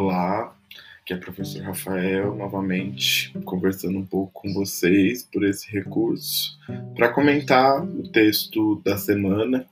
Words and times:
Olá, 0.00 0.56
aqui 1.02 1.12
é 1.12 1.16
o 1.16 1.18
professor 1.18 1.60
Rafael, 1.60 2.32
novamente 2.36 3.36
conversando 3.44 3.98
um 3.98 4.06
pouco 4.06 4.30
com 4.32 4.54
vocês 4.54 5.24
por 5.24 5.44
esse 5.44 5.68
recurso 5.72 6.56
para 6.94 7.12
comentar 7.12 7.84
o 7.84 8.08
texto 8.08 8.80
da 8.84 8.96
semana. 8.96 9.66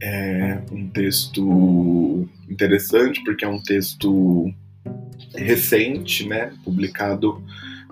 É 0.00 0.62
um 0.70 0.88
texto 0.90 2.28
interessante 2.48 3.20
porque 3.24 3.44
é 3.44 3.48
um 3.48 3.60
texto 3.60 4.54
recente, 5.34 6.24
né, 6.28 6.54
publicado 6.62 7.42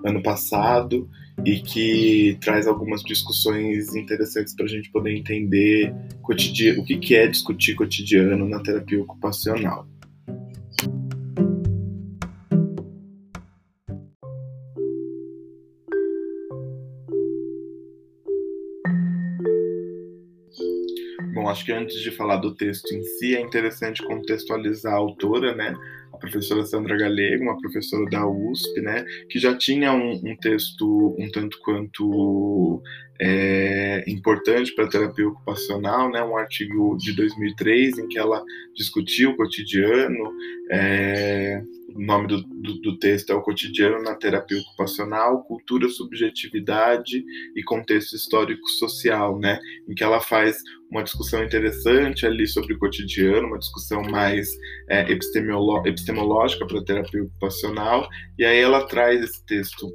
ano 0.05 0.23
passado 0.23 1.09
e 1.43 1.59
que 1.59 2.37
traz 2.39 2.65
algumas 2.65 3.03
discussões 3.03 3.93
interessantes 3.93 4.55
para 4.55 4.63
a 4.63 4.69
gente 4.69 4.89
poder 4.89 5.13
entender 5.13 5.93
o 6.23 6.85
que 6.85 7.13
é 7.13 7.27
discutir 7.27 7.75
cotidiano 7.75 8.47
na 8.47 8.61
terapia 8.61 9.01
ocupacional. 9.01 9.85
Acho 21.55 21.63
que 21.63 21.71
antes 21.71 22.01
de 22.01 22.11
falar 22.11 22.35
do 22.37 22.53
texto 22.53 22.91
em 22.93 23.01
si, 23.01 23.33
é 23.33 23.39
interessante 23.39 24.03
contextualizar 24.03 24.93
a 24.93 24.97
autora, 24.97 25.55
né? 25.55 25.73
A 26.11 26.17
professora 26.17 26.65
Sandra 26.65 26.97
Galego, 26.97 27.43
uma 27.43 27.57
professora 27.57 28.05
da 28.09 28.27
USP, 28.27 28.81
né? 28.81 29.05
Que 29.29 29.39
já 29.39 29.57
tinha 29.57 29.93
um, 29.93 30.21
um 30.23 30.35
texto 30.35 31.15
um 31.17 31.31
tanto 31.31 31.57
quanto 31.61 32.83
é, 33.19 34.03
importante 34.07 34.73
para 34.73 34.85
a 34.85 34.89
terapia 34.89 35.27
ocupacional, 35.27 36.11
né? 36.11 36.23
Um 36.23 36.37
artigo 36.37 36.97
de 36.97 37.13
2003 37.13 37.99
em 37.99 38.07
que 38.07 38.17
ela 38.17 38.43
discutiu 38.75 39.31
o 39.31 39.37
cotidiano, 39.37 40.33
é, 40.71 41.61
o 41.95 42.01
nome 42.01 42.27
do, 42.27 42.41
do, 42.43 42.81
do, 42.81 42.99
texto 42.99 43.31
é 43.31 43.35
O 43.35 43.41
Cotidiano 43.41 44.03
na 44.03 44.15
Terapia 44.15 44.59
Ocupacional, 44.59 45.43
Cultura, 45.43 45.87
Subjetividade 45.87 47.23
e 47.55 47.63
Contexto 47.63 48.17
Histórico-Social, 48.17 49.39
né? 49.39 49.57
Em 49.87 49.95
que 49.95 50.03
ela 50.03 50.19
faz 50.19 50.57
uma 50.91 51.03
discussão 51.03 51.41
interessante 51.41 52.25
ali 52.25 52.45
sobre 52.47 52.73
o 52.73 52.79
cotidiano, 52.79 53.47
uma 53.47 53.59
discussão 53.59 54.01
mais 54.03 54.49
é, 54.89 55.09
epistemológica 55.09 56.65
para 56.67 56.79
a 56.79 56.83
terapia 56.83 57.23
ocupacional, 57.23 58.09
e 58.37 58.43
aí 58.43 58.59
ela 58.59 58.85
traz 58.85 59.21
esse 59.23 59.45
texto 59.45 59.89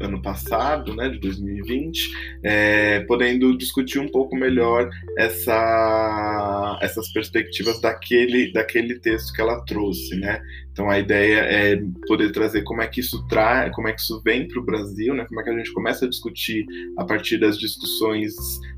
ano 0.00 0.20
passado, 0.20 0.94
né, 0.94 1.08
de 1.08 1.18
2020, 1.18 2.10
é, 2.42 3.00
podendo 3.00 3.56
discutir 3.56 3.98
um 3.98 4.08
pouco 4.08 4.36
melhor 4.36 4.90
essa, 5.16 6.78
essas 6.82 7.12
perspectivas 7.12 7.80
daquele, 7.80 8.52
daquele 8.52 8.98
texto 8.98 9.32
que 9.32 9.40
ela 9.40 9.60
trouxe, 9.64 10.16
né? 10.16 10.40
Então 10.74 10.90
a 10.90 10.98
ideia 10.98 11.38
é 11.38 11.80
poder 12.08 12.32
trazer 12.32 12.62
como 12.62 12.82
é 12.82 12.88
que 12.88 12.98
isso 12.98 13.24
traz, 13.28 13.72
como 13.72 13.86
é 13.86 13.92
que 13.92 14.00
isso 14.00 14.20
vem 14.24 14.48
para 14.48 14.60
o 14.60 14.64
Brasil, 14.64 15.14
né? 15.14 15.24
Como 15.24 15.40
é 15.40 15.44
que 15.44 15.50
a 15.50 15.56
gente 15.56 15.72
começa 15.72 16.04
a 16.04 16.08
discutir 16.08 16.66
a 16.98 17.04
partir 17.04 17.38
das 17.38 17.56
discussões 17.56 18.34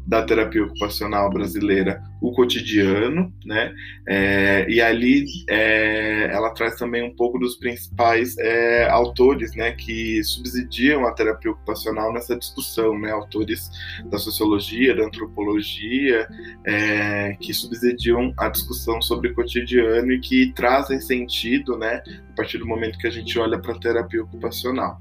da 0.07 0.23
terapia 0.23 0.63
ocupacional 0.63 1.31
brasileira 1.31 2.03
o 2.21 2.33
cotidiano, 2.33 3.33
né? 3.45 3.73
É, 4.07 4.67
e 4.69 4.81
ali 4.81 5.25
é, 5.49 6.31
ela 6.33 6.51
traz 6.51 6.77
também 6.77 7.03
um 7.03 7.15
pouco 7.15 7.39
dos 7.39 7.57
principais 7.57 8.37
é, 8.39 8.89
autores, 8.91 9.55
né, 9.55 9.73
que 9.73 10.23
subsidiam 10.25 11.07
a 11.07 11.13
terapia 11.13 11.51
ocupacional 11.51 12.13
nessa 12.13 12.37
discussão, 12.37 12.99
né? 12.99 13.11
Autores 13.11 13.71
da 14.05 14.19
sociologia, 14.19 14.95
da 14.95 15.05
antropologia, 15.05 16.29
é, 16.65 17.37
que 17.41 17.55
subsidiam 17.55 18.33
a 18.37 18.49
discussão 18.49 19.01
sobre 19.01 19.33
cotidiano 19.33 20.13
e 20.13 20.21
que 20.21 20.53
trazem 20.55 21.01
sentido, 21.01 21.79
né? 21.79 21.86
Né? 21.87 22.03
A 22.31 22.37
partir 22.37 22.59
do 22.59 22.66
momento 22.66 22.99
que 22.99 23.06
a 23.06 23.11
gente 23.11 23.38
olha 23.38 23.59
para 23.61 23.72
a 23.72 23.78
terapia 23.78 24.22
ocupacional. 24.22 25.00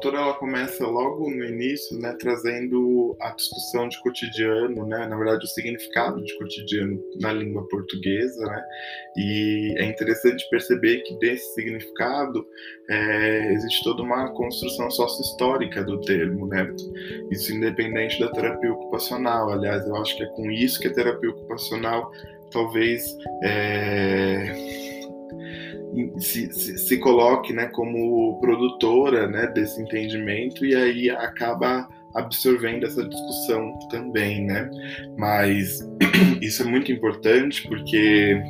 Autora 0.00 0.16
ela 0.16 0.34
começa 0.34 0.86
logo 0.86 1.30
no 1.30 1.44
início, 1.44 1.98
né, 1.98 2.16
trazendo 2.18 3.14
a 3.20 3.32
discussão 3.32 3.86
de 3.86 4.00
cotidiano, 4.02 4.86
né, 4.86 5.06
na 5.06 5.16
verdade 5.16 5.44
o 5.44 5.48
significado 5.48 6.24
de 6.24 6.38
cotidiano 6.38 6.98
na 7.20 7.30
língua 7.32 7.68
portuguesa, 7.68 8.46
né, 8.46 8.64
e 9.18 9.74
é 9.76 9.84
interessante 9.84 10.48
perceber 10.48 11.02
que 11.02 11.18
desse 11.18 11.54
significado 11.54 12.46
é, 12.88 13.52
existe 13.52 13.84
toda 13.84 14.02
uma 14.02 14.32
construção 14.32 14.90
sócio-histórica 14.90 15.84
do 15.84 16.00
termo, 16.00 16.46
né, 16.46 16.74
isso 17.30 17.54
independente 17.54 18.18
da 18.18 18.32
terapia 18.32 18.72
ocupacional. 18.72 19.50
Aliás, 19.50 19.86
eu 19.86 19.96
acho 19.96 20.16
que 20.16 20.22
é 20.22 20.26
com 20.28 20.50
isso 20.50 20.80
que 20.80 20.88
a 20.88 20.94
terapia 20.94 21.30
ocupacional 21.30 22.10
talvez 22.50 23.16
é, 23.44 24.80
se, 26.18 26.52
se, 26.52 26.78
se, 26.78 26.98
coloque 26.98 27.52
né, 27.52 27.66
como 27.66 28.38
produtora 28.40 29.26
né, 29.26 29.46
desse 29.48 29.80
entendimento 29.80 30.64
e 30.64 30.74
aí 30.74 31.10
acaba 31.10 31.88
absorvendo 32.14 32.86
essa 32.86 33.06
discussão 33.08 33.78
também, 33.90 34.44
né? 34.44 34.68
Mas 35.16 35.80
isso 36.42 36.62
é 36.62 36.66
muito 36.66 36.90
importante 36.90 37.66
porque 37.68 38.40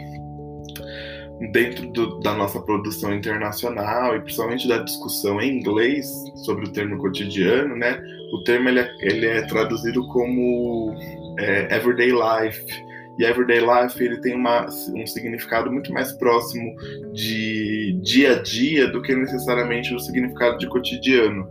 dentro 1.53 1.87
do, 1.93 2.21
da 2.21 2.34
nossa 2.34 2.61
produção 2.61 3.15
internacional 3.15 4.17
e 4.17 4.21
principalmente 4.21 4.69
da 4.69 4.78
discussão 4.78 5.41
em 5.41 5.59
inglês 5.59 6.07
sobre 6.45 6.67
o 6.67 6.72
termo 6.72 6.99
cotidiano, 6.99 7.77
né? 7.77 8.01
O 8.33 8.45
termo 8.45 8.69
ele 8.69 8.81
é, 8.81 8.91
ele 9.01 9.27
é 9.27 9.43
traduzido 9.43 10.07
como 10.09 10.95
é, 11.39 11.75
everyday 11.75 12.11
life 12.11 12.90
e 13.19 13.25
Everyday 13.25 13.60
Life 13.60 14.03
ele 14.03 14.21
tem 14.21 14.34
uma, 14.34 14.66
um 14.94 15.06
significado 15.06 15.71
muito 15.71 15.93
mais 15.93 16.12
próximo 16.12 16.75
de 17.12 17.98
dia 18.03 18.37
a 18.37 18.43
dia 18.43 18.88
do 18.88 19.03
que 19.03 19.15
necessariamente 19.15 19.94
o 19.94 19.98
significado 19.98 20.59
de 20.59 20.69
cotidiano. 20.69 21.48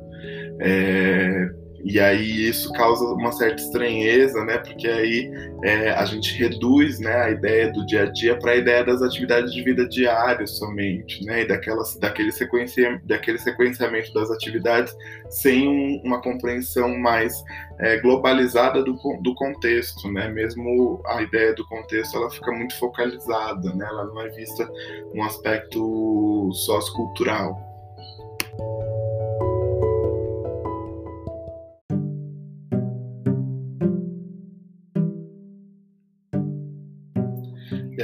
É, 0.60 1.50
e 1.84 2.00
aí 2.00 2.50
isso 2.50 2.72
causa 2.74 3.06
uma 3.06 3.32
certa 3.32 3.62
estranheza, 3.62 4.44
né? 4.44 4.58
Porque 4.58 4.88
aí 4.88 5.32
é, 5.64 5.92
a 5.92 6.06
gente 6.06 6.34
reduz 6.38 7.00
né, 7.00 7.16
a 7.16 7.30
ideia 7.30 7.72
do 7.72 7.86
dia 7.86 8.04
a 8.04 8.06
dia 8.06 8.38
para 8.38 8.52
a 8.52 8.56
ideia 8.56 8.84
das 8.84 9.02
atividades 9.02 9.54
de 9.54 9.64
vida 9.64 9.88
diárias 9.88 10.58
somente, 10.58 11.24
né? 11.26 11.42
E 11.42 11.48
daquelas, 11.48 11.98
daquele, 11.98 12.32
sequencia, 12.32 13.02
daquele 13.06 13.38
sequenciamento 13.38 14.14
das 14.14 14.30
atividades 14.30 14.96
sem 15.30 15.68
um, 15.68 16.02
uma 16.04 16.22
compreensão 16.22 16.98
mais 16.98 17.44
é, 17.80 17.98
globalizada 17.98 18.84
do, 18.84 18.98
do 19.22 19.34
contexto, 19.36 20.12
né? 20.12 20.28
Mesmo 20.30 21.02
a 21.06 21.22
ideia 21.22 21.54
do 21.54 21.66
contexto 21.68 22.18
ela 22.18 22.30
fica 22.30 22.52
muito 22.52 22.78
focalizada, 22.78 23.74
né? 23.74 23.86
Ela 23.88 24.06
não 24.06 24.22
é 24.22 24.30
vista 24.30 24.70
um 25.14 25.24
aspecto 25.24 26.52
sociocultural. 26.54 27.69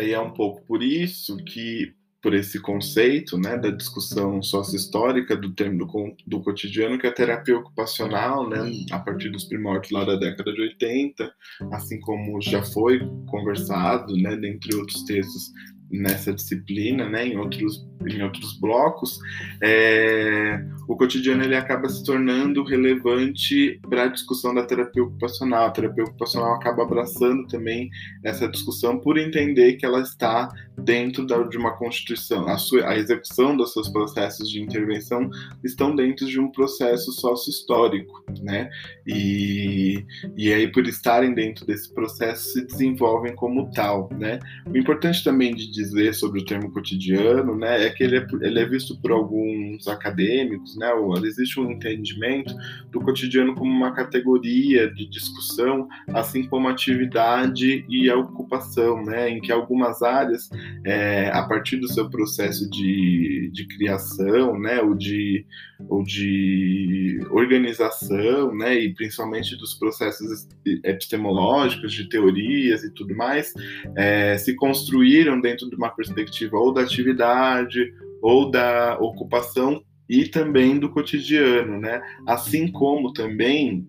E 0.06 0.14
é 0.14 0.20
um 0.20 0.32
pouco 0.32 0.64
por 0.66 0.84
isso 0.84 1.36
que, 1.38 1.94
por 2.22 2.34
esse 2.34 2.60
conceito 2.62 3.38
né, 3.38 3.58
da 3.58 3.72
discussão 3.72 4.42
sócio-histórica 4.42 5.36
do 5.36 5.54
termo 5.54 5.80
do, 5.80 6.16
do, 6.28 6.42
cotidiano, 6.42 7.00
que 7.00 7.08
a 7.08 7.12
terapia 7.12 7.58
ocupacional, 7.58 8.48
né, 8.48 8.60
a 8.92 9.00
partir 9.00 9.30
dos 9.30 9.46
primórdios 9.46 9.92
lá 9.92 10.06
da 10.06 10.16
década 10.16 10.54
de 10.54 10.62
80, 10.62 11.34
assim 11.72 12.00
como 12.00 12.40
já 12.40 12.64
foi 12.64 13.00
conversado, 13.28 14.16
né, 14.16 14.36
dentre 14.36 14.76
outros 14.76 15.04
textos 15.04 15.52
nessa 15.90 16.34
disciplina, 16.34 17.10
né, 17.10 17.28
em 17.28 17.38
outros 17.38 17.86
em 18.08 18.22
outros 18.22 18.60
blocos, 18.60 19.20
é, 19.64 20.64
o 20.88 20.96
cotidiano 20.96 21.44
ele 21.44 21.56
acaba 21.56 21.90
se 21.90 22.04
tornando 22.04 22.64
relevante 22.64 23.80
para 23.90 24.04
a 24.04 24.08
discussão 24.08 24.54
da 24.54 24.66
terapia 24.66 25.04
ocupacional. 25.04 25.68
A 25.68 25.72
terapia 25.72 26.04
ocupacional 26.04 26.54
acaba 26.54 26.84
abraçando 26.84 27.48
também 27.48 27.90
essa 28.24 28.48
discussão 28.48 29.00
por 29.00 29.18
entender 29.18 29.74
que 29.74 29.86
ela 29.86 30.02
está 30.02 30.50
dentro 30.78 31.26
da, 31.26 31.42
de 31.44 31.58
uma 31.58 31.78
constituição, 31.78 32.48
a, 32.48 32.58
sua, 32.58 32.88
a 32.88 32.98
execução 32.98 33.56
dos 33.56 33.72
seus 33.72 33.90
processos 33.90 34.50
de 34.50 34.62
intervenção 34.62 35.30
estão 35.64 35.96
dentro 35.96 36.26
de 36.26 36.40
um 36.40 36.52
processo 36.52 37.12
sócio-histórico, 37.14 38.24
né? 38.42 38.70
E, 39.08 40.06
e 40.36 40.52
aí 40.52 40.70
por 40.72 40.86
estarem 40.86 41.34
dentro 41.34 41.66
desse 41.66 41.92
processo 41.94 42.50
se 42.50 42.66
desenvolvem 42.66 43.34
como 43.36 43.72
tal, 43.72 44.10
né? 44.12 44.40
O 44.68 44.78
importante 44.78 45.24
também 45.24 45.56
de 45.56 45.72
dizer 45.72 45.85
sobre 46.14 46.42
o 46.42 46.46
termo 46.46 46.72
cotidiano, 46.72 47.56
né, 47.56 47.86
é 47.86 47.90
que 47.90 48.04
ele 48.04 48.18
é, 48.18 48.28
ele 48.42 48.60
é 48.60 48.66
visto 48.66 49.00
por 49.02 49.12
alguns 49.12 49.88
acadêmicos, 49.88 50.78
né, 50.78 50.88
existe 51.24 51.60
um 51.60 51.72
entendimento 51.72 52.54
do 52.92 53.00
cotidiano 53.02 53.56
como 53.56 53.72
uma 53.72 53.94
categoria 53.94 54.92
de 54.92 55.06
discussão, 55.08 55.88
assim 56.14 56.44
como 56.48 56.68
atividade 56.68 57.86
e 57.90 58.10
a 58.10 58.16
ocupação, 58.16 59.04
né, 59.04 59.30
em 59.30 59.42
que 59.42 59.52
algumas 59.52 60.02
áreas, 60.02 60.50
é, 60.84 61.30
a 61.34 61.44
partir 61.44 61.78
do 61.78 61.88
seu 61.88 62.10
processo 62.10 62.70
de, 62.70 63.50
de 63.54 63.68
criação, 63.68 64.60
né, 64.60 64.82
ou 64.82 64.96
de, 64.96 65.46
ou 65.90 66.04
de 66.04 67.20
organização, 67.32 68.56
né, 68.56 68.76
e 68.80 68.94
principalmente 68.94 69.56
dos 69.58 69.74
processos 69.74 70.48
epistemológicos, 70.84 71.94
de 71.94 72.10
teorias 72.10 72.84
e 72.84 72.94
tudo 72.94 73.16
mais, 73.16 73.54
é, 73.96 74.38
se 74.38 74.56
construíram 74.56 75.40
dentro 75.40 75.65
de 75.70 75.76
uma 75.76 75.90
perspectiva 75.90 76.58
ou 76.58 76.74
da 76.74 76.82
atividade 76.82 77.94
ou 78.22 78.50
da 78.50 78.98
ocupação 79.00 79.84
e 80.10 80.28
também 80.28 80.80
do 80.80 80.90
cotidiano, 80.90 81.80
né? 81.80 82.02
Assim 82.28 82.72
como 82.72 83.12
também 83.14 83.88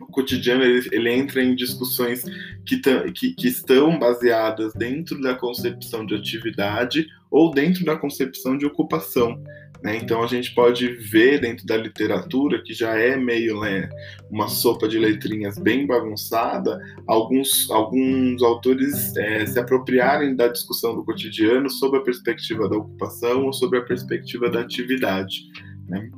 o 0.00 0.06
cotidiano 0.06 0.62
ele, 0.62 0.88
ele 0.92 1.12
entra 1.12 1.42
em 1.42 1.54
discussões 1.54 2.24
que, 2.64 2.80
que, 3.12 3.34
que, 3.34 3.48
estão 3.48 3.98
baseadas 3.98 4.72
dentro 4.74 5.20
da 5.20 5.34
concepção 5.34 6.06
de 6.06 6.14
atividade 6.14 7.06
ou 7.30 7.50
dentro 7.50 7.84
da 7.84 7.96
concepção 7.96 8.56
de 8.56 8.64
ocupação. 8.64 9.42
Né? 9.82 9.96
Então 9.96 10.22
a 10.22 10.26
gente 10.26 10.54
pode 10.54 10.88
ver 10.88 11.40
dentro 11.40 11.66
da 11.66 11.76
literatura, 11.76 12.62
que 12.62 12.74
já 12.74 12.96
é 12.98 13.16
meio 13.16 13.60
né, 13.60 13.88
uma 14.30 14.48
sopa 14.48 14.86
de 14.86 14.98
letrinhas 14.98 15.58
bem 15.58 15.86
bagunçada, 15.86 16.78
alguns, 17.06 17.70
alguns 17.70 18.42
autores 18.42 19.16
é, 19.16 19.46
se 19.46 19.58
apropriarem 19.58 20.36
da 20.36 20.48
discussão 20.48 20.94
do 20.94 21.04
cotidiano 21.04 21.70
sob 21.70 21.96
a 21.96 22.02
perspectiva 22.02 22.68
da 22.68 22.76
ocupação 22.76 23.46
ou 23.46 23.52
sob 23.52 23.76
a 23.78 23.82
perspectiva 23.82 24.50
da 24.50 24.60
atividade. 24.60 25.40
Né? 25.88 26.10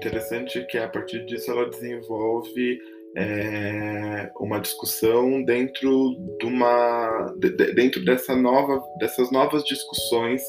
interessante 0.00 0.58
é 0.58 0.64
que 0.64 0.78
a 0.78 0.88
partir 0.88 1.26
disso 1.26 1.50
ela 1.50 1.68
desenvolve 1.68 2.80
é, 3.16 4.30
uma 4.38 4.60
discussão 4.60 5.42
dentro 5.42 6.16
de 6.38 6.46
uma 6.46 7.34
de, 7.38 7.50
dentro 7.72 8.04
dessa 8.04 8.36
nova 8.36 8.80
dessas 8.98 9.30
novas 9.32 9.64
discussões 9.64 10.42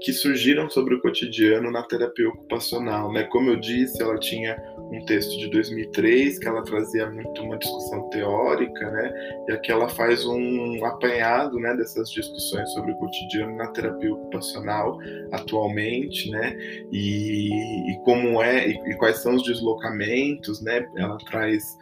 que 0.00 0.12
surgiram 0.12 0.70
sobre 0.70 0.94
o 0.94 1.00
cotidiano 1.00 1.70
na 1.70 1.82
terapia 1.82 2.28
ocupacional, 2.28 3.12
né? 3.12 3.24
Como 3.24 3.50
eu 3.50 3.56
disse, 3.56 4.02
ela 4.02 4.18
tinha 4.18 4.56
um 4.98 5.04
texto 5.04 5.38
de 5.38 5.50
2003 5.50 6.38
que 6.38 6.48
ela 6.48 6.62
trazia 6.62 7.10
muito 7.10 7.42
uma 7.42 7.58
discussão 7.58 8.08
teórica, 8.10 8.90
né? 8.90 9.12
E 9.48 9.52
aqui 9.52 9.72
ela 9.72 9.88
faz 9.88 10.24
um 10.24 10.84
apanhado, 10.84 11.58
né, 11.58 11.74
dessas 11.76 12.10
discussões 12.10 12.70
sobre 12.72 12.92
o 12.92 12.96
cotidiano 12.96 13.56
na 13.56 13.68
terapia 13.68 14.12
ocupacional 14.12 14.98
atualmente, 15.32 16.30
né? 16.30 16.56
E, 16.92 17.92
e 17.92 17.98
como 18.04 18.42
é 18.42 18.68
e, 18.68 18.72
e 18.72 18.96
quais 18.96 19.18
são 19.18 19.34
os 19.34 19.42
deslocamentos, 19.42 20.60
né? 20.62 20.86
Ela 20.96 21.16
traz 21.30 21.76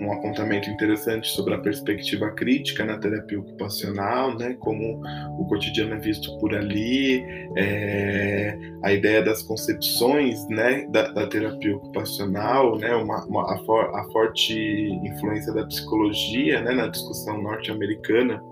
um 0.00 0.12
apontamento 0.12 0.68
interessante 0.70 1.28
sobre 1.28 1.54
a 1.54 1.58
perspectiva 1.58 2.30
crítica 2.32 2.84
na 2.84 2.98
terapia 2.98 3.38
ocupacional, 3.38 4.36
né, 4.36 4.56
como 4.58 5.00
o 5.38 5.46
cotidiano 5.46 5.94
é 5.94 5.98
visto 5.98 6.36
por 6.38 6.54
ali, 6.54 7.22
é, 7.56 8.58
a 8.82 8.92
ideia 8.92 9.22
das 9.22 9.42
concepções, 9.42 10.48
né, 10.48 10.86
da, 10.90 11.12
da 11.12 11.26
terapia 11.26 11.76
ocupacional, 11.76 12.49
né, 12.78 12.94
uma, 12.94 13.24
uma 13.26 13.54
a, 13.54 13.58
for, 13.64 13.94
a, 13.94 14.04
forte 14.10 14.54
influência 15.02 15.52
da 15.52 15.64
psicologia, 15.66 16.60
né, 16.60 16.72
na 16.72 16.86
discussão 16.88 17.40
norte-americana. 17.42 18.42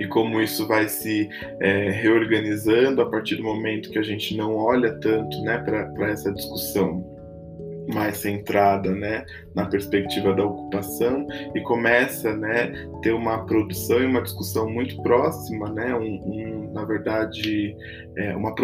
E 0.00 0.06
como 0.06 0.40
isso 0.40 0.66
vai 0.66 0.88
se 0.88 1.28
é, 1.60 1.90
reorganizando 1.90 3.02
a 3.02 3.10
partir 3.10 3.36
do 3.36 3.42
momento 3.42 3.90
que 3.90 3.98
a 3.98 4.02
gente 4.02 4.36
não 4.36 4.56
olha 4.56 4.98
tanto, 5.00 5.40
né, 5.42 5.58
para 5.58 6.10
essa 6.10 6.32
discussão 6.32 7.04
mais 7.92 8.18
centrada 8.18 8.90
né, 8.92 9.24
na 9.56 9.64
perspectiva 9.64 10.34
da 10.34 10.44
ocupação 10.44 11.26
e 11.54 11.60
começa 11.62 12.36
né 12.36 12.72
ter 13.02 13.12
uma 13.12 13.44
produção 13.46 14.00
e 14.00 14.06
uma 14.06 14.20
discussão 14.20 14.70
muito 14.70 15.02
próxima 15.02 15.70
né 15.70 15.94
um, 15.94 16.04
um 16.04 16.72
na 16.74 16.84
verdade 16.84 17.74
é, 18.16 18.36
uma, 18.36 18.54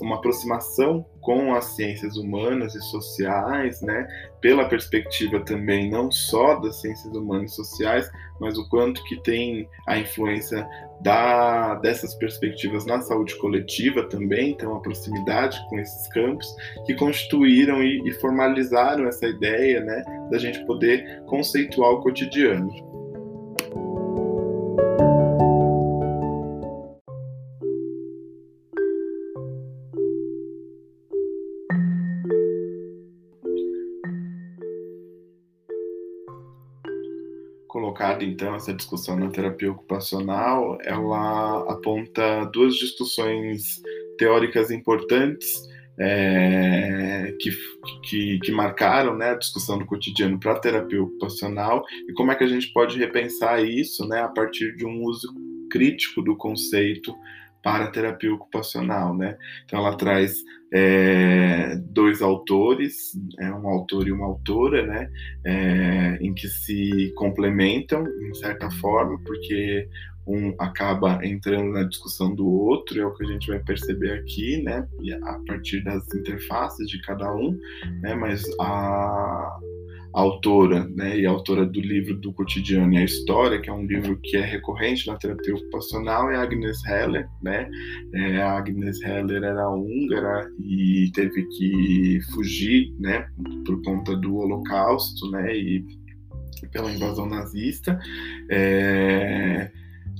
uma 0.00 0.16
aproximação 0.16 1.04
com 1.20 1.52
as 1.54 1.64
ciências 1.74 2.16
humanas 2.16 2.74
e 2.76 2.80
sociais 2.82 3.82
né 3.82 4.06
pela 4.40 4.68
perspectiva 4.68 5.40
também 5.40 5.90
não 5.90 6.10
só 6.10 6.54
das 6.60 6.80
ciências 6.80 7.12
humanas 7.12 7.50
e 7.50 7.56
sociais 7.56 8.08
mas 8.40 8.56
o 8.56 8.68
quanto 8.68 9.02
que 9.04 9.20
tem 9.22 9.68
a 9.88 9.98
influência 9.98 10.64
da, 11.00 11.76
dessas 11.76 12.14
perspectivas 12.14 12.84
na 12.84 13.00
saúde 13.00 13.36
coletiva 13.36 14.08
também, 14.08 14.50
então 14.50 14.74
a 14.74 14.80
proximidade 14.80 15.58
com 15.68 15.78
esses 15.78 16.08
campos, 16.08 16.46
que 16.86 16.94
constituíram 16.94 17.82
e, 17.82 18.08
e 18.08 18.12
formalizaram 18.14 19.06
essa 19.06 19.26
ideia 19.26 19.80
né, 19.80 20.02
da 20.30 20.38
gente 20.38 20.64
poder 20.66 21.22
conceituar 21.26 21.92
o 21.92 22.00
cotidiano. 22.00 22.88
colocada 37.98 38.24
então 38.24 38.54
essa 38.54 38.72
discussão 38.72 39.16
na 39.16 39.28
terapia 39.28 39.70
ocupacional, 39.70 40.78
ela 40.82 41.60
aponta 41.70 42.44
duas 42.52 42.74
discussões 42.74 43.82
teóricas 44.18 44.70
importantes 44.70 45.62
é, 46.00 47.34
que, 47.40 47.50
que, 48.04 48.38
que, 48.38 48.52
marcaram 48.52 49.16
né, 49.16 49.30
a 49.30 49.38
discussão 49.38 49.78
do 49.78 49.86
cotidiano 49.86 50.38
para 50.38 50.52
a 50.52 50.60
terapia 50.60 51.02
ocupacional 51.02 51.84
e 52.08 52.12
como 52.12 52.30
é 52.30 52.36
que 52.36 52.44
a 52.44 52.48
gente 52.48 52.72
pode 52.72 52.98
repensar 52.98 53.62
isso 53.64 54.06
né, 54.06 54.20
a 54.22 54.28
partir 54.28 54.76
de 54.76 54.86
um 54.86 55.02
uso 55.02 55.28
crítico 55.70 56.22
do 56.22 56.36
conceito 56.36 57.14
para 57.62 57.84
a 57.84 57.90
terapia 57.90 58.32
ocupacional, 58.32 59.16
né? 59.16 59.36
Então 59.64 59.80
ela 59.80 59.96
traz 59.96 60.42
é, 60.72 61.76
dois 61.76 62.20
autores, 62.20 63.12
é, 63.38 63.50
um 63.52 63.68
autor 63.68 64.06
e 64.06 64.12
uma 64.12 64.26
autora, 64.26 64.86
né? 64.86 65.10
É, 65.44 66.18
em 66.20 66.34
que 66.34 66.48
se 66.48 67.12
complementam 67.16 68.04
em 68.06 68.34
certa 68.34 68.70
forma, 68.70 69.18
porque 69.24 69.88
um 70.26 70.54
acaba 70.58 71.24
entrando 71.24 71.72
na 71.72 71.84
discussão 71.84 72.34
do 72.34 72.46
outro, 72.46 73.00
é 73.00 73.06
o 73.06 73.14
que 73.14 73.24
a 73.24 73.28
gente 73.28 73.48
vai 73.48 73.58
perceber 73.60 74.12
aqui, 74.12 74.62
né? 74.62 74.86
A 75.22 75.38
partir 75.46 75.82
das 75.82 76.06
interfaces 76.14 76.86
de 76.88 77.00
cada 77.00 77.34
um, 77.34 77.58
né? 78.02 78.14
Mas 78.14 78.44
a 78.60 79.58
autora, 80.12 80.88
né, 80.96 81.18
e 81.18 81.26
autora 81.26 81.66
do 81.66 81.80
livro 81.80 82.14
do 82.14 82.32
cotidiano 82.32 82.92
e 82.94 82.98
a 82.98 83.04
história, 83.04 83.60
que 83.60 83.70
é 83.70 83.72
um 83.72 83.86
livro 83.86 84.18
que 84.22 84.36
é 84.36 84.40
recorrente 84.40 85.06
na 85.06 85.16
terapia 85.16 85.54
ocupacional, 85.54 86.30
é 86.30 86.36
a 86.36 86.42
Agnes 86.42 86.84
Heller, 86.84 87.28
né? 87.42 87.68
É, 88.14 88.40
a 88.40 88.58
Agnes 88.58 89.00
Heller 89.02 89.42
era 89.42 89.70
húngara 89.70 90.50
e 90.58 91.10
teve 91.14 91.44
que 91.44 92.20
fugir, 92.32 92.94
né, 92.98 93.28
por 93.64 93.82
conta 93.82 94.16
do 94.16 94.36
Holocausto, 94.36 95.30
né, 95.30 95.56
e 95.56 95.84
pela 96.72 96.92
invasão 96.92 97.26
nazista 97.26 97.98
é, 98.50 99.70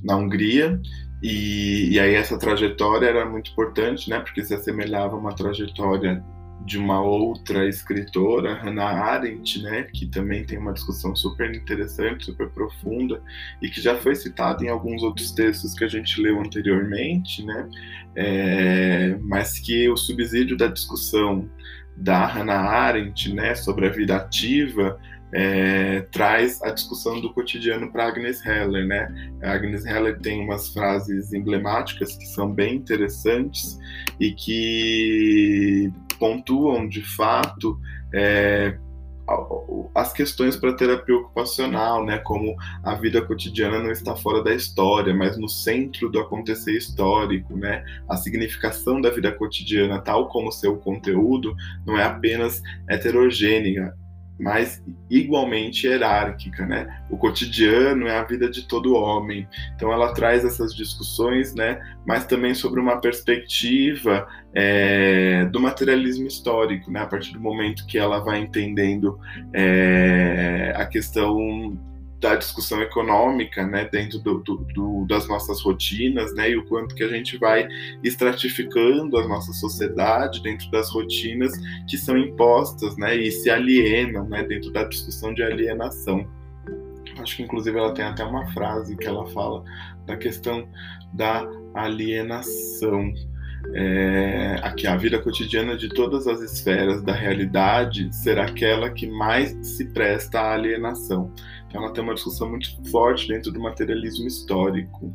na 0.04 0.16
Hungria. 0.16 0.80
E, 1.23 1.90
e 1.90 1.99
aí 1.99 2.14
essa 2.14 2.38
trajetória 2.38 3.07
era 3.07 3.28
muito 3.28 3.50
importante, 3.50 4.09
né, 4.09 4.21
porque 4.21 4.45
se 4.45 4.54
assemelhava 4.54 5.16
a 5.16 5.18
uma 5.18 5.35
trajetória 5.35 6.23
de 6.68 6.76
uma 6.76 7.00
outra 7.00 7.66
escritora, 7.66 8.52
Hannah 8.52 8.90
Arendt, 8.90 9.62
né, 9.62 9.84
que 9.84 10.06
também 10.06 10.44
tem 10.44 10.58
uma 10.58 10.75
discussão 10.75 11.16
super 11.16 11.52
interessante, 11.54 12.26
super 12.26 12.50
profunda 12.50 13.22
e 13.62 13.70
que 13.70 13.80
já 13.80 13.96
foi 13.96 14.14
citada 14.14 14.62
em 14.62 14.68
alguns 14.68 15.02
outros 15.02 15.32
textos 15.32 15.72
que 15.72 15.82
a 15.82 15.88
gente 15.88 16.20
leu 16.20 16.38
anteriormente, 16.38 17.42
né, 17.42 17.68
é, 18.14 19.18
mas 19.22 19.58
que 19.58 19.88
o 19.88 19.96
subsídio 19.96 20.58
da 20.58 20.66
discussão 20.66 21.48
da 21.96 22.26
Hannah 22.26 22.60
Arendt, 22.60 23.32
né, 23.32 23.54
sobre 23.54 23.87
a 23.87 23.90
vida 23.90 24.16
ativa, 24.16 25.00
é, 25.32 26.02
traz 26.12 26.62
a 26.62 26.70
discussão 26.70 27.18
do 27.20 27.32
cotidiano 27.32 27.90
para 27.90 28.06
Agnes 28.06 28.44
Heller, 28.46 28.87
né? 28.87 29.32
A 29.42 29.52
Agnes 29.52 29.84
Heller 29.84 30.18
tem 30.20 30.42
umas 30.42 30.70
frases 30.70 31.34
emblemáticas 31.34 32.16
que 32.16 32.25
são 32.25 32.50
bem 32.50 32.76
interessantes 32.76 33.78
e 34.18 34.32
que 34.32 35.92
pontuam 36.18 36.88
de 36.88 37.02
fato 37.02 37.78
é, 38.12 38.78
as 39.94 40.12
questões 40.12 40.56
para 40.56 40.72
terapia 40.72 41.14
ocupacional, 41.14 42.04
né, 42.04 42.18
como 42.18 42.56
a 42.82 42.94
vida 42.94 43.20
cotidiana 43.20 43.78
não 43.78 43.90
está 43.90 44.16
fora 44.16 44.42
da 44.42 44.54
história, 44.54 45.14
mas 45.14 45.37
no 45.38 45.48
centro 45.48 46.08
do 46.08 46.18
acontecer 46.18 46.72
histórico, 46.72 47.56
né, 47.56 47.84
a 48.08 48.16
significação 48.16 49.00
da 49.00 49.10
vida 49.10 49.30
cotidiana, 49.30 50.00
tal 50.00 50.28
como 50.28 50.50
seu 50.50 50.76
conteúdo, 50.78 51.54
não 51.87 51.98
é 51.98 52.04
apenas 52.04 52.62
heterogênea, 52.88 53.92
mas 54.38 54.83
igualmente 55.11 55.87
hierárquica, 55.87 56.64
né? 56.64 57.02
O 57.11 57.16
cotidiano 57.16 58.07
é 58.07 58.16
a 58.16 58.23
vida 58.23 58.49
de 58.49 58.68
todo 58.68 58.95
homem. 58.95 59.49
Então 59.75 59.92
ela 59.92 60.12
traz 60.14 60.45
essas 60.45 60.75
discussões, 60.75 61.54
né? 61.54 61.80
Mas 62.07 62.25
também 62.26 62.54
sobre 62.54 62.80
uma 62.80 63.00
perspectiva 63.00 64.28
é, 64.54 65.45
do 65.47 65.61
materialismo 65.61 66.26
histórico, 66.26 66.90
né? 66.90 67.00
A 67.00 67.07
partir 67.07 67.33
do 67.33 67.40
momento 67.40 67.87
que 67.87 67.99
ela 67.99 68.21
vai 68.21 68.38
entendendo 68.38 69.18
é, 69.52 70.73
a 70.76 70.87
questão 70.87 71.76
da 72.20 72.34
discussão 72.34 72.82
econômica, 72.82 73.66
né, 73.66 73.88
dentro 73.90 74.18
do, 74.18 74.38
do, 74.38 74.56
do, 74.75 75.06
das 75.08 75.28
nossas 75.28 75.60
rotinas, 75.60 76.34
né, 76.34 76.50
e 76.50 76.56
o 76.56 76.64
quanto 76.66 76.94
que 76.94 77.04
a 77.04 77.08
gente 77.08 77.38
vai 77.38 77.68
estratificando 78.02 79.16
a 79.18 79.28
nossa 79.28 79.52
sociedade 79.52 80.42
dentro 80.42 80.68
das 80.70 80.90
rotinas 80.90 81.52
que 81.88 81.96
são 81.96 82.18
impostas, 82.18 82.96
né, 82.96 83.16
e 83.16 83.30
se 83.30 83.48
alienam, 83.50 84.28
né, 84.28 84.42
dentro 84.42 84.72
da 84.72 84.84
discussão 84.84 85.32
de 85.32 85.42
alienação. 85.42 86.28
Acho 87.18 87.37
que 87.37 87.42
inclusive 87.42 87.78
ela 87.78 87.94
tem 87.94 88.04
até 88.04 88.25
uma 88.25 88.46
frase 88.52 88.96
que 88.96 89.06
ela 89.06 89.26
fala 89.28 89.62
da 90.06 90.16
questão 90.16 90.68
da 91.12 91.48
alienação. 91.75 93.12
É, 93.75 94.56
aqui 94.62 94.87
a 94.87 94.96
vida 94.96 95.18
cotidiana 95.18 95.76
de 95.76 95.88
todas 95.88 96.26
as 96.26 96.40
esferas 96.40 97.02
da 97.02 97.12
realidade 97.12 98.08
será 98.14 98.44
aquela 98.44 98.88
que 98.90 99.06
mais 99.06 99.50
se 99.62 99.84
presta 99.87 100.40
à 100.40 100.54
alienação. 100.54 101.32
Ela 101.72 101.92
tem 101.92 102.02
uma 102.02 102.14
discussão 102.14 102.48
muito 102.48 102.82
forte 102.90 103.28
dentro 103.28 103.52
do 103.52 103.60
materialismo 103.60 104.26
histórico. 104.26 105.12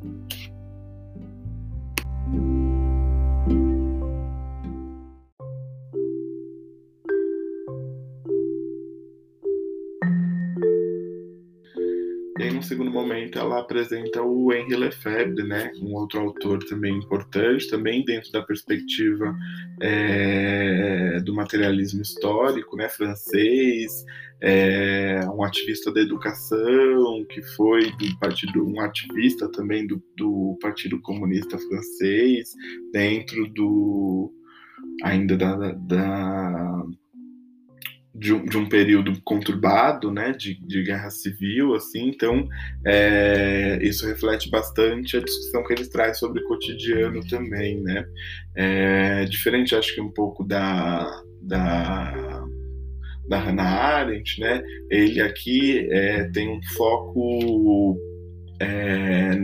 E 12.47 12.51
no 12.51 12.61
segundo 12.61 12.91
momento, 12.91 13.39
ela 13.39 13.59
apresenta 13.59 14.21
o 14.21 14.51
Henri 14.51 14.75
Lefebvre, 14.75 15.43
né? 15.43 15.71
um 15.81 15.93
outro 15.93 16.19
autor 16.19 16.59
também 16.65 16.97
importante, 16.97 17.69
também 17.69 18.03
dentro 18.03 18.31
da 18.31 18.41
perspectiva 18.41 19.33
é, 19.81 21.19
do 21.21 21.33
materialismo 21.33 22.01
histórico, 22.01 22.75
né? 22.75 22.89
francês, 22.89 24.03
é, 24.41 25.21
um 25.33 25.43
ativista 25.43 25.91
da 25.93 26.01
educação, 26.01 27.25
que 27.29 27.41
foi 27.55 27.89
do 27.91 28.19
partido, 28.19 28.67
um 28.67 28.79
ativista 28.81 29.49
também 29.49 29.87
do, 29.87 30.03
do 30.17 30.57
Partido 30.61 30.99
Comunista 31.01 31.57
Francês, 31.57 32.53
dentro 32.91 33.47
do 33.53 34.33
ainda 35.01 35.37
da, 35.37 35.55
da 35.71 36.62
de 38.23 38.33
um, 38.33 38.45
de 38.45 38.57
um, 38.57 38.69
período 38.69 39.21
conturbado, 39.21 40.09
né, 40.09 40.31
de, 40.31 40.55
de 40.65 40.81
guerra 40.81 41.09
civil, 41.09 41.75
assim, 41.75 42.07
então 42.07 42.47
é, 42.85 43.77
isso 43.81 44.07
reflete 44.07 44.49
bastante 44.49 45.17
a 45.17 45.19
discussão 45.19 45.61
que 45.65 45.73
eles 45.73 45.89
trazem 45.89 46.15
sobre 46.15 46.41
o 46.41 46.47
cotidiano 46.47 47.19
também, 47.27 47.81
né, 47.81 48.05
é, 48.55 49.25
diferente, 49.25 49.75
acho 49.75 49.93
que 49.93 49.99
um 49.99 50.09
pouco 50.11 50.43
da, 50.45 51.21
da 51.41 52.43
da 53.27 53.39
Hannah 53.39 53.63
Arendt, 53.63 54.37
né? 54.41 54.61
Ele 54.91 55.21
aqui 55.21 55.87
é, 55.89 56.25
tem 56.25 56.49
um 56.49 56.61
foco 56.75 57.97
é, 58.63 59.37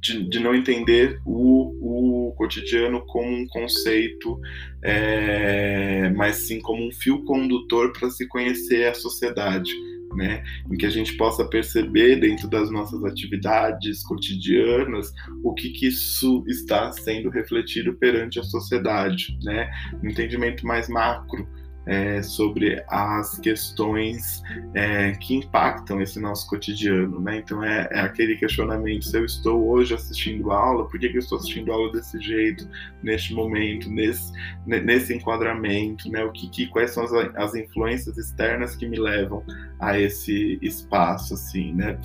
de, 0.00 0.28
de, 0.28 0.40
não 0.40 0.54
entender 0.54 1.20
o, 1.24 2.28
o, 2.28 2.32
cotidiano 2.36 3.04
como 3.06 3.28
um 3.28 3.46
conceito, 3.48 4.38
é, 4.82 6.10
mas 6.10 6.36
sim 6.46 6.60
como 6.60 6.86
um 6.86 6.92
fio 6.92 7.24
condutor 7.24 7.92
para 7.92 8.10
se 8.10 8.26
conhecer 8.28 8.86
a 8.86 8.94
sociedade. 8.94 9.72
Né, 10.16 10.42
em 10.72 10.76
que 10.78 10.86
a 10.86 10.90
gente 10.90 11.14
possa 11.18 11.44
perceber 11.44 12.16
dentro 12.16 12.48
das 12.48 12.70
nossas 12.70 13.04
atividades 13.04 14.02
cotidianas 14.04 15.12
o 15.44 15.52
que, 15.52 15.68
que 15.68 15.88
isso 15.88 16.42
está 16.48 16.90
sendo 16.92 17.28
refletido 17.28 17.94
perante 17.94 18.40
a 18.40 18.42
sociedade, 18.42 19.38
né, 19.42 19.70
um 20.02 20.08
entendimento 20.08 20.66
mais 20.66 20.88
macro 20.88 21.46
é, 21.88 22.22
sobre 22.22 22.84
as 22.86 23.38
questões 23.38 24.42
é, 24.74 25.12
que 25.12 25.34
impactam 25.34 26.02
esse 26.02 26.20
nosso 26.20 26.46
cotidiano, 26.46 27.18
né? 27.18 27.38
Então 27.38 27.64
é, 27.64 27.88
é, 27.90 28.00
aquele 28.00 28.36
questionamento: 28.36 29.06
se 29.06 29.16
eu 29.16 29.24
estou 29.24 29.66
hoje 29.68 29.94
assistindo 29.94 30.52
aula, 30.52 30.86
por 30.86 31.00
que, 31.00 31.08
que 31.08 31.16
eu 31.16 31.20
estou 31.20 31.38
assistindo 31.38 31.72
aula 31.72 31.90
desse 31.90 32.20
jeito, 32.20 32.68
neste 33.02 33.32
momento, 33.32 33.90
nesse, 33.90 34.30
nesse 34.66 35.14
enquadramento, 35.14 36.10
né? 36.10 36.22
O 36.24 36.30
que, 36.30 36.50
que 36.50 36.66
quais 36.66 36.90
são 36.90 37.04
as, 37.04 37.12
as 37.34 37.54
influências 37.54 38.18
externas 38.18 38.76
que 38.76 38.86
me 38.86 38.98
levam 38.98 39.42
a 39.80 39.98
esse 39.98 40.58
espaço, 40.60 41.32
assim, 41.32 41.72
né? 41.72 41.98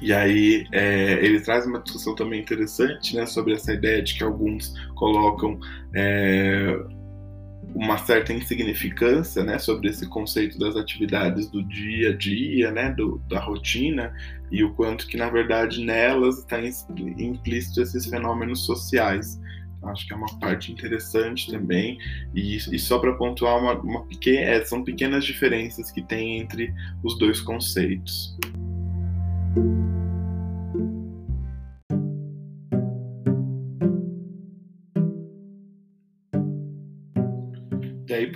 E 0.00 0.12
aí 0.12 0.66
é, 0.72 1.24
ele 1.24 1.40
traz 1.40 1.66
uma 1.66 1.80
discussão 1.80 2.14
também 2.14 2.40
interessante 2.40 3.16
né, 3.16 3.26
sobre 3.26 3.54
essa 3.54 3.72
ideia 3.72 4.00
de 4.00 4.16
que 4.16 4.22
alguns 4.22 4.72
colocam 4.94 5.58
é, 5.92 6.78
uma 7.74 7.98
certa 7.98 8.32
insignificância 8.32 9.44
né, 9.44 9.58
sobre 9.58 9.88
esse 9.88 10.08
conceito 10.08 10.58
das 10.58 10.76
atividades 10.76 11.48
do 11.48 11.62
dia 11.62 12.10
a 12.10 12.16
dia, 12.16 12.70
né, 12.70 12.92
do, 12.92 13.18
da 13.28 13.40
rotina, 13.40 14.12
e 14.50 14.64
o 14.64 14.72
quanto 14.74 15.06
que, 15.06 15.16
na 15.16 15.28
verdade, 15.28 15.84
nelas 15.84 16.38
está 16.38 16.58
implícito 17.18 17.82
esses 17.82 18.06
fenômenos 18.06 18.64
sociais. 18.64 19.38
Acho 19.82 20.06
que 20.06 20.12
é 20.12 20.16
uma 20.16 20.38
parte 20.40 20.72
interessante 20.72 21.50
também. 21.50 21.98
E, 22.34 22.56
e 22.56 22.78
só 22.78 22.98
para 22.98 23.14
pontuar, 23.14 23.58
uma, 23.58 23.74
uma 23.74 24.06
pequena, 24.06 24.40
é, 24.40 24.64
são 24.64 24.82
pequenas 24.82 25.24
diferenças 25.24 25.90
que 25.90 26.02
tem 26.02 26.40
entre 26.40 26.74
os 27.04 27.16
dois 27.18 27.40
conceitos. 27.40 28.36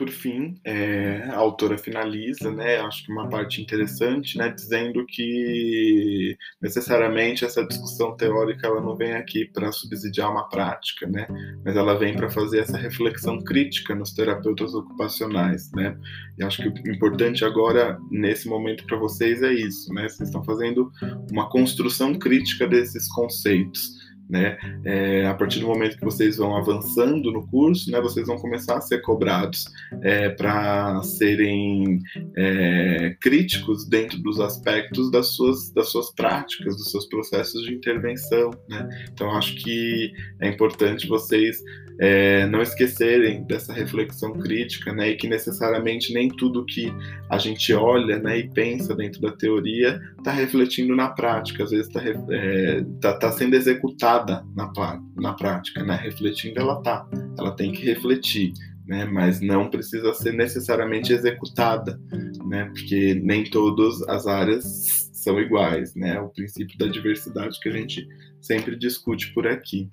Por 0.02 0.10
fim, 0.10 0.56
é, 0.64 1.28
a 1.30 1.36
autora 1.36 1.78
finaliza, 1.78 2.50
né, 2.50 2.78
acho 2.80 3.06
que 3.06 3.12
uma 3.12 3.28
parte 3.28 3.62
interessante, 3.62 4.36
né, 4.36 4.48
dizendo 4.48 5.06
que 5.06 6.36
necessariamente 6.60 7.44
essa 7.44 7.64
discussão 7.64 8.16
teórica 8.16 8.66
ela 8.66 8.80
não 8.80 8.96
vem 8.96 9.12
aqui 9.12 9.44
para 9.44 9.70
subsidiar 9.70 10.32
uma 10.32 10.48
prática, 10.48 11.06
né, 11.06 11.28
mas 11.64 11.76
ela 11.76 11.96
vem 11.96 12.16
para 12.16 12.28
fazer 12.28 12.58
essa 12.58 12.76
reflexão 12.76 13.38
crítica 13.44 13.94
nos 13.94 14.12
terapeutas 14.12 14.74
ocupacionais, 14.74 15.70
né. 15.72 15.96
E 16.36 16.42
acho 16.42 16.60
que 16.60 16.68
o 16.68 16.92
importante 16.92 17.44
agora 17.44 17.96
nesse 18.10 18.48
momento 18.48 18.84
para 18.84 18.98
vocês 18.98 19.40
é 19.40 19.52
isso, 19.52 19.94
né, 19.94 20.08
vocês 20.08 20.28
estão 20.28 20.42
fazendo 20.42 20.90
uma 21.30 21.48
construção 21.48 22.12
crítica 22.18 22.66
desses 22.66 23.06
conceitos 23.06 24.01
né? 24.28 24.58
É, 24.84 25.26
a 25.26 25.34
partir 25.34 25.60
do 25.60 25.66
momento 25.66 25.98
que 25.98 26.04
vocês 26.04 26.36
vão 26.36 26.56
avançando 26.56 27.30
no 27.30 27.46
curso, 27.48 27.90
né, 27.90 28.00
vocês 28.00 28.26
vão 28.26 28.36
começar 28.38 28.78
a 28.78 28.80
ser 28.80 29.02
cobrados 29.02 29.66
é, 30.02 30.30
para 30.30 31.02
serem 31.02 32.00
é, 32.36 33.16
críticos 33.20 33.86
dentro 33.86 34.18
dos 34.18 34.40
aspectos 34.40 35.10
das 35.10 35.34
suas, 35.34 35.70
das 35.72 35.88
suas 35.88 36.10
práticas, 36.14 36.76
dos 36.76 36.90
seus 36.90 37.06
processos 37.06 37.62
de 37.64 37.74
intervenção. 37.74 38.50
Né? 38.68 38.88
Então, 39.12 39.30
acho 39.32 39.54
que 39.56 40.12
é 40.40 40.48
importante 40.48 41.06
vocês 41.06 41.62
é, 41.98 42.46
não 42.46 42.62
esquecerem 42.62 43.44
dessa 43.44 43.72
reflexão 43.72 44.32
crítica, 44.32 44.92
né, 44.92 45.10
e 45.10 45.16
que 45.16 45.28
necessariamente 45.28 46.12
nem 46.12 46.28
tudo 46.28 46.64
que 46.64 46.92
a 47.30 47.38
gente 47.38 47.72
olha, 47.72 48.18
né, 48.18 48.38
e 48.38 48.50
pensa 48.50 48.94
dentro 48.94 49.20
da 49.20 49.32
teoria 49.32 50.00
está 50.18 50.32
refletindo 50.32 50.94
na 50.94 51.08
prática, 51.08 51.64
às 51.64 51.70
vezes 51.70 51.88
está 51.88 52.02
é, 52.30 52.84
tá, 53.00 53.14
tá 53.14 53.32
sendo 53.32 53.54
executada 53.54 54.44
na, 54.54 54.70
na 55.16 55.32
prática, 55.34 55.82
né, 55.82 55.96
refletindo 55.96 56.60
ela 56.60 56.82
tá, 56.82 57.06
ela 57.38 57.52
tem 57.52 57.72
que 57.72 57.84
refletir, 57.84 58.52
né, 58.86 59.04
mas 59.04 59.40
não 59.40 59.70
precisa 59.70 60.12
ser 60.14 60.32
necessariamente 60.32 61.12
executada, 61.12 62.00
né, 62.46 62.64
porque 62.72 63.14
nem 63.14 63.44
todas 63.44 64.02
as 64.08 64.26
áreas 64.26 65.02
são 65.22 65.40
iguais, 65.40 65.94
né? 65.94 66.20
O 66.20 66.28
princípio 66.28 66.76
da 66.76 66.86
diversidade 66.86 67.58
que 67.60 67.68
a 67.68 67.72
gente 67.72 68.06
sempre 68.42 68.76
discute 68.76 69.32
por 69.32 69.46
aqui. 69.46 69.88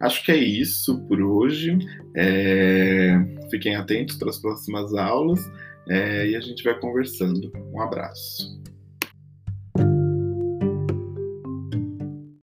Acho 0.00 0.24
que 0.24 0.32
é 0.32 0.36
isso 0.36 1.00
por 1.06 1.20
hoje. 1.20 1.78
É... 2.16 3.14
Fiquem 3.50 3.76
atentos 3.76 4.16
para 4.16 4.30
as 4.30 4.38
próximas 4.38 4.94
aulas 4.94 5.40
é... 5.88 6.28
e 6.28 6.36
a 6.36 6.40
gente 6.40 6.64
vai 6.64 6.78
conversando. 6.80 7.52
Um 7.72 7.80
abraço. 7.80 8.60